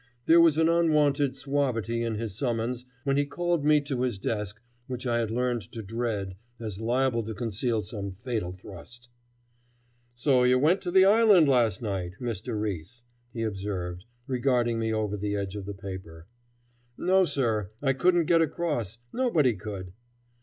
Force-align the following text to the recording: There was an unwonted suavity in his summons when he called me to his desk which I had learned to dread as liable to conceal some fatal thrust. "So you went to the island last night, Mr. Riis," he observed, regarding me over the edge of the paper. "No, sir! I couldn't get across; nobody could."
There 0.25 0.41
was 0.41 0.57
an 0.57 0.67
unwonted 0.67 1.35
suavity 1.35 2.01
in 2.01 2.15
his 2.15 2.35
summons 2.35 2.85
when 3.03 3.17
he 3.17 3.25
called 3.27 3.63
me 3.63 3.79
to 3.81 4.01
his 4.01 4.17
desk 4.17 4.59
which 4.87 5.05
I 5.05 5.19
had 5.19 5.29
learned 5.29 5.61
to 5.73 5.83
dread 5.83 6.37
as 6.59 6.81
liable 6.81 7.21
to 7.21 7.35
conceal 7.35 7.83
some 7.83 8.13
fatal 8.13 8.51
thrust. 8.51 9.09
"So 10.15 10.41
you 10.41 10.57
went 10.57 10.81
to 10.81 10.89
the 10.89 11.05
island 11.05 11.47
last 11.47 11.83
night, 11.83 12.13
Mr. 12.19 12.59
Riis," 12.59 13.03
he 13.31 13.43
observed, 13.43 14.05
regarding 14.25 14.79
me 14.79 14.91
over 14.91 15.15
the 15.17 15.35
edge 15.35 15.55
of 15.55 15.65
the 15.67 15.75
paper. 15.75 16.25
"No, 16.97 17.23
sir! 17.23 17.69
I 17.79 17.93
couldn't 17.93 18.25
get 18.25 18.41
across; 18.41 18.97
nobody 19.13 19.53
could." 19.53 19.93